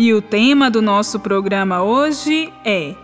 E 0.00 0.14
o 0.14 0.22
tema 0.22 0.70
do 0.70 0.80
nosso 0.80 1.18
programa 1.18 1.82
hoje 1.82 2.52
é 2.64 2.94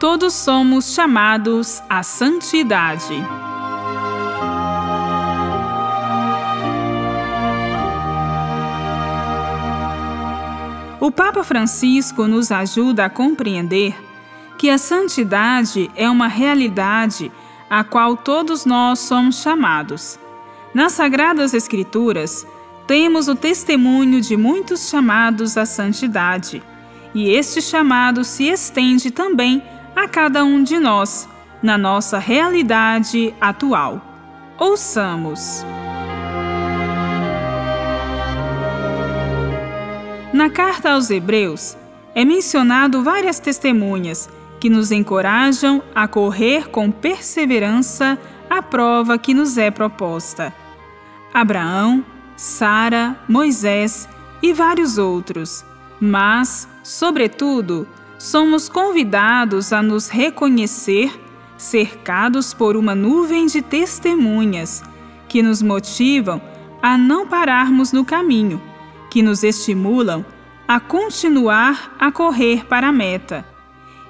Todos 0.00 0.34
somos 0.34 0.92
chamados 0.92 1.80
à 1.88 2.02
santidade. 2.02 3.14
O 11.00 11.12
Papa 11.12 11.44
Francisco 11.44 12.26
nos 12.26 12.50
ajuda 12.50 13.04
a 13.04 13.08
compreender 13.08 13.94
que 14.58 14.70
a 14.70 14.76
santidade 14.76 15.88
é 15.94 16.10
uma 16.10 16.26
realidade 16.26 17.30
a 17.70 17.84
qual 17.84 18.16
todos 18.16 18.66
nós 18.66 18.98
somos 18.98 19.36
chamados. 19.36 20.18
Nas 20.74 20.94
Sagradas 20.94 21.54
Escrituras, 21.54 22.44
temos 22.90 23.28
o 23.28 23.36
testemunho 23.36 24.20
de 24.20 24.36
muitos 24.36 24.88
chamados 24.88 25.56
à 25.56 25.64
santidade, 25.64 26.60
e 27.14 27.30
este 27.30 27.62
chamado 27.62 28.24
se 28.24 28.48
estende 28.48 29.12
também 29.12 29.62
a 29.94 30.08
cada 30.08 30.44
um 30.44 30.60
de 30.60 30.76
nós, 30.80 31.28
na 31.62 31.78
nossa 31.78 32.18
realidade 32.18 33.32
atual. 33.40 34.04
Ouçamos. 34.58 35.64
Na 40.32 40.50
carta 40.50 40.90
aos 40.90 41.10
Hebreus, 41.10 41.76
é 42.12 42.24
mencionado 42.24 43.04
várias 43.04 43.38
testemunhas 43.38 44.28
que 44.58 44.68
nos 44.68 44.90
encorajam 44.90 45.80
a 45.94 46.08
correr 46.08 46.68
com 46.70 46.90
perseverança 46.90 48.18
a 48.50 48.60
prova 48.60 49.16
que 49.16 49.32
nos 49.32 49.56
é 49.58 49.70
proposta. 49.70 50.52
Abraão, 51.32 52.04
Sara, 52.40 53.20
Moisés 53.28 54.08
e 54.42 54.54
vários 54.54 54.96
outros. 54.96 55.62
Mas, 56.00 56.66
sobretudo, 56.82 57.86
somos 58.18 58.66
convidados 58.66 59.74
a 59.74 59.82
nos 59.82 60.08
reconhecer 60.08 61.12
cercados 61.58 62.54
por 62.54 62.78
uma 62.78 62.94
nuvem 62.94 63.44
de 63.44 63.60
testemunhas 63.60 64.82
que 65.28 65.42
nos 65.42 65.60
motivam 65.60 66.40
a 66.80 66.96
não 66.96 67.26
pararmos 67.26 67.92
no 67.92 68.06
caminho, 68.06 68.58
que 69.10 69.20
nos 69.20 69.44
estimulam 69.44 70.24
a 70.66 70.80
continuar 70.80 71.94
a 72.00 72.10
correr 72.10 72.64
para 72.64 72.88
a 72.88 72.92
meta. 72.92 73.44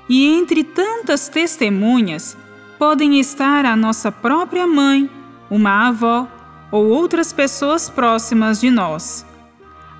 E 0.08 0.24
entre 0.28 0.62
tantas 0.62 1.28
testemunhas, 1.28 2.38
podem 2.78 3.18
estar 3.18 3.66
a 3.66 3.74
nossa 3.74 4.12
própria 4.12 4.68
mãe, 4.68 5.10
uma 5.50 5.88
avó, 5.88 6.28
ou 6.70 6.86
outras 6.86 7.32
pessoas 7.32 7.88
próximas 7.88 8.60
de 8.60 8.70
nós. 8.70 9.26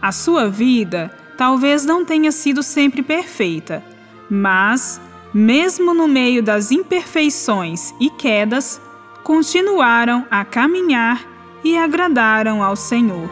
A 0.00 0.12
sua 0.12 0.48
vida 0.48 1.10
talvez 1.36 1.84
não 1.84 2.04
tenha 2.04 2.30
sido 2.30 2.62
sempre 2.62 3.02
perfeita, 3.02 3.82
mas, 4.30 5.00
mesmo 5.32 5.92
no 5.92 6.06
meio 6.06 6.42
das 6.42 6.70
imperfeições 6.70 7.92
e 8.00 8.10
quedas, 8.10 8.80
continuaram 9.24 10.26
a 10.30 10.44
caminhar 10.44 11.24
e 11.62 11.76
agradaram 11.76 12.62
ao 12.62 12.76
Senhor. 12.76 13.28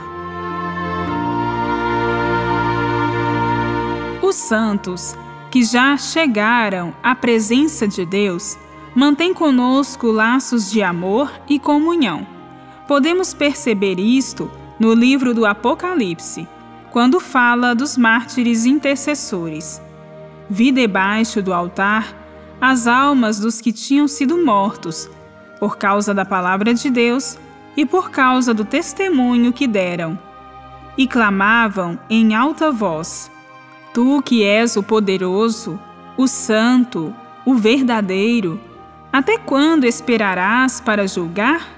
Os 4.22 4.34
santos, 4.34 5.16
que 5.50 5.62
já 5.62 5.96
chegaram 5.96 6.94
à 7.02 7.14
presença 7.14 7.88
de 7.88 8.04
Deus, 8.04 8.58
mantêm 8.94 9.32
conosco 9.32 10.08
laços 10.08 10.70
de 10.70 10.82
amor 10.82 11.32
e 11.48 11.58
comunhão 11.58 12.37
Podemos 12.88 13.34
perceber 13.34 14.00
isto 14.00 14.50
no 14.80 14.94
livro 14.94 15.34
do 15.34 15.44
Apocalipse, 15.44 16.48
quando 16.90 17.20
fala 17.20 17.74
dos 17.74 17.98
mártires 17.98 18.64
intercessores. 18.64 19.78
Vi 20.48 20.72
debaixo 20.72 21.42
do 21.42 21.52
altar 21.52 22.16
as 22.58 22.86
almas 22.86 23.38
dos 23.38 23.60
que 23.60 23.72
tinham 23.72 24.08
sido 24.08 24.42
mortos, 24.42 25.06
por 25.60 25.76
causa 25.76 26.14
da 26.14 26.24
palavra 26.24 26.72
de 26.72 26.88
Deus 26.88 27.38
e 27.76 27.84
por 27.84 28.10
causa 28.10 28.54
do 28.54 28.64
testemunho 28.64 29.52
que 29.52 29.66
deram. 29.66 30.18
E 30.96 31.06
clamavam 31.06 31.98
em 32.08 32.34
alta 32.34 32.72
voz: 32.72 33.30
Tu 33.92 34.22
que 34.22 34.42
és 34.42 34.76
o 34.76 34.82
poderoso, 34.82 35.78
o 36.16 36.26
santo, 36.26 37.14
o 37.44 37.54
verdadeiro, 37.54 38.58
até 39.12 39.36
quando 39.36 39.84
esperarás 39.84 40.80
para 40.80 41.06
julgar? 41.06 41.77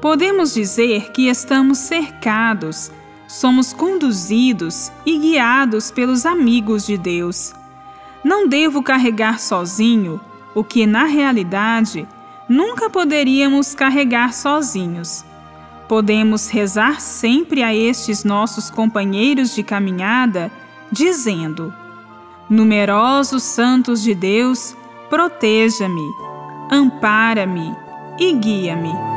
Podemos 0.00 0.52
dizer 0.52 1.10
que 1.12 1.28
estamos 1.28 1.78
cercados, 1.78 2.90
somos 3.26 3.72
conduzidos 3.72 4.92
e 5.06 5.18
guiados 5.18 5.90
pelos 5.90 6.26
amigos 6.26 6.86
de 6.86 6.98
Deus. 6.98 7.54
Não 8.22 8.46
devo 8.46 8.82
carregar 8.82 9.40
sozinho 9.40 10.20
o 10.54 10.62
que, 10.62 10.86
na 10.86 11.04
realidade, 11.04 12.06
nunca 12.48 12.90
poderíamos 12.90 13.74
carregar 13.74 14.34
sozinhos. 14.34 15.24
Podemos 15.88 16.48
rezar 16.48 17.00
sempre 17.00 17.62
a 17.62 17.74
estes 17.74 18.22
nossos 18.22 18.68
companheiros 18.68 19.54
de 19.54 19.62
caminhada, 19.62 20.50
dizendo: 20.92 21.72
Numerosos 22.50 23.42
santos 23.42 24.02
de 24.02 24.14
Deus, 24.14 24.76
proteja-me, 25.08 26.10
ampara-me 26.70 27.74
e 28.18 28.32
guia-me. 28.32 29.15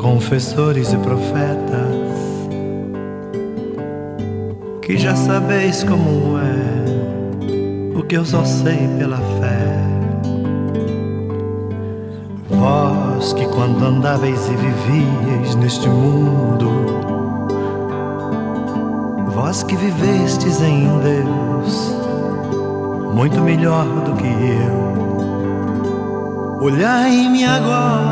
Confessores 0.00 0.92
e 0.94 0.96
profetas, 0.96 1.94
que 4.80 4.96
já 4.96 5.14
sabeis 5.14 5.84
como 5.84 6.38
é 6.38 7.98
o 7.98 8.02
que 8.02 8.16
eu 8.16 8.24
só 8.24 8.42
sei 8.44 8.88
pela 8.98 9.18
fé. 9.18 9.76
Vós 12.48 13.34
que 13.34 13.46
quando 13.46 13.84
andáveis 13.84 14.40
e 14.48 14.54
vivíeis 14.56 15.54
neste 15.56 15.88
mundo, 15.88 16.70
vós 19.34 19.62
que 19.62 19.76
vivestes 19.76 20.62
em 20.62 20.88
Deus, 21.00 21.94
muito 23.14 23.40
melhor 23.42 23.84
do 24.04 24.14
que 24.14 24.26
eu 24.26 24.90
Olhai-me 26.60 27.42
agora 27.46 28.09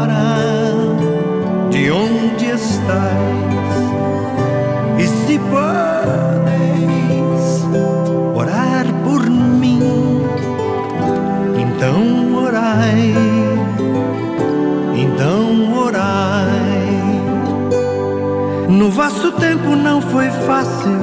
se 5.28 5.38
podeis 5.52 6.88
orar 8.34 8.86
por 9.04 9.28
mim, 9.28 9.82
então 11.64 12.34
orai, 12.44 13.12
então 14.96 15.74
orai. 15.84 16.88
No 18.70 18.88
vosso 18.90 19.32
tempo 19.32 19.76
não 19.76 20.00
foi 20.00 20.30
fácil, 20.46 20.98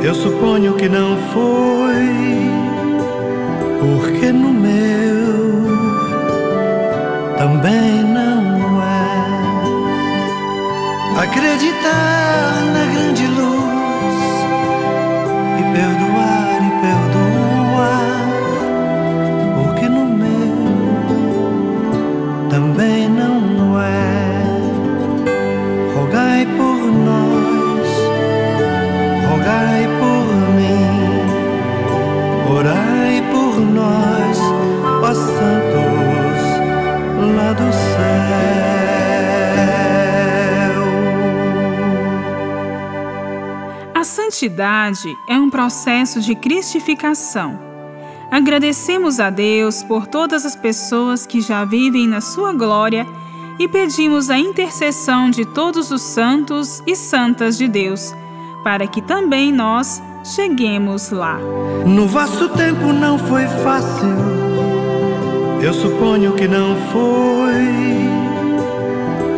eu 0.00 0.14
suponho 0.14 0.74
que 0.74 0.88
não 0.88 1.16
foi, 1.34 2.06
porque 3.80 4.30
no 4.30 4.52
meu 4.52 5.26
também 7.36 8.04
não 8.04 8.80
é. 8.80 9.06
Acreditar 11.20 12.75
santidade 44.46 45.18
é 45.26 45.38
um 45.38 45.50
processo 45.50 46.20
de 46.20 46.34
cristificação. 46.34 47.58
Agradecemos 48.30 49.18
a 49.18 49.28
Deus 49.28 49.82
por 49.82 50.06
todas 50.06 50.46
as 50.46 50.54
pessoas 50.54 51.26
que 51.26 51.40
já 51.40 51.64
vivem 51.64 52.06
na 52.06 52.20
sua 52.20 52.52
glória 52.52 53.06
e 53.58 53.66
pedimos 53.66 54.30
a 54.30 54.38
intercessão 54.38 55.30
de 55.30 55.44
todos 55.44 55.90
os 55.90 56.02
santos 56.02 56.82
e 56.86 56.94
santas 56.94 57.58
de 57.58 57.66
Deus, 57.66 58.14
para 58.62 58.86
que 58.86 59.02
também 59.02 59.52
nós 59.52 60.00
cheguemos 60.22 61.10
lá. 61.10 61.38
No 61.84 62.06
vosso 62.06 62.48
tempo 62.50 62.92
não 62.92 63.18
foi 63.18 63.46
fácil, 63.64 64.14
eu 65.60 65.74
suponho 65.74 66.32
que 66.34 66.46
não 66.46 66.76
foi, 66.92 67.66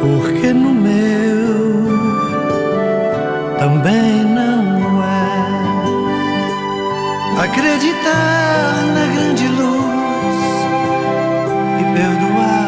porque 0.03 0.53
no 0.53 0.75
meu 0.75 1.49
também 3.59 4.25
não. 4.25 4.58
Acreditar 7.41 8.85
na 8.95 9.07
grande 9.15 9.47
luz 9.47 10.39
e 11.81 11.85
perdoar 11.95 12.68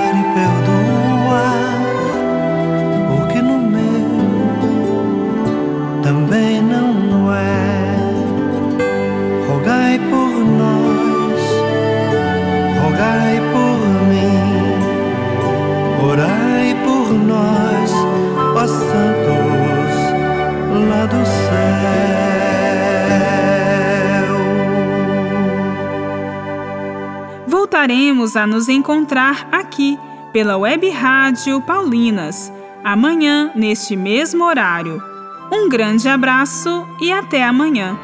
Voltaremos 27.81 28.37
a 28.37 28.47
nos 28.47 28.69
encontrar 28.69 29.49
aqui 29.51 29.99
pela 30.35 30.59
Web 30.59 30.91
Rádio 30.91 31.63
Paulinas, 31.63 32.53
amanhã 32.85 33.51
neste 33.55 33.97
mesmo 33.97 34.45
horário. 34.45 35.03
Um 35.51 35.67
grande 35.67 36.07
abraço 36.07 36.87
e 37.01 37.11
até 37.11 37.43
amanhã. 37.43 37.99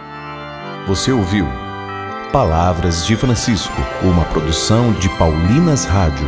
Você 0.86 1.12
ouviu 1.12 1.46
Palavras 2.32 3.06
de 3.06 3.16
Francisco, 3.16 3.76
uma 4.02 4.24
produção 4.24 4.94
de 4.94 5.10
Paulinas 5.10 5.84
Rádio. 5.84 6.26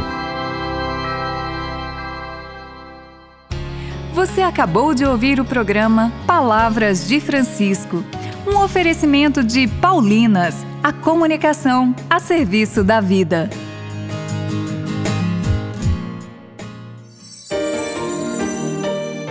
Você 4.12 4.42
acabou 4.42 4.94
de 4.94 5.06
ouvir 5.06 5.40
o 5.40 5.44
programa 5.46 6.12
Palavras 6.26 7.08
de 7.08 7.18
Francisco, 7.18 8.04
um 8.46 8.58
oferecimento 8.58 9.42
de 9.42 9.66
Paulinas, 9.66 10.66
a 10.88 10.92
comunicação 10.94 11.94
a 12.08 12.18
serviço 12.18 12.82
da 12.82 12.98
vida. 12.98 13.50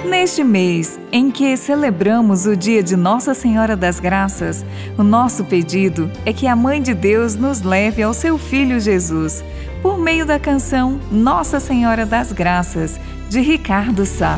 Neste 0.06 0.44
mês 0.44 1.00
em 1.12 1.32
que 1.32 1.58
celebramos 1.58 2.46
o 2.46 2.56
dia 2.56 2.84
de 2.84 2.96
Nossa 2.96 3.34
Senhora 3.34 3.76
das 3.76 4.00
Graças, 4.00 4.64
o 5.00 5.02
nosso 5.02 5.46
pedido 5.46 6.12
é 6.28 6.32
que 6.32 6.46
a 6.46 6.56
Mãe 6.56 6.80
de 6.80 6.94
Deus 6.94 7.34
nos 7.34 7.64
leve 7.64 8.04
ao 8.04 8.14
seu 8.14 8.38
Filho 8.38 8.80
Jesus, 8.80 9.44
por 9.82 9.98
meio 9.98 10.28
da 10.28 10.38
canção 10.38 11.00
Nossa 11.12 11.60
Senhora 11.60 12.06
das 12.06 12.32
Graças, 12.32 13.00
de 13.32 13.42
Ricardo 13.42 14.06
Sá. 14.06 14.38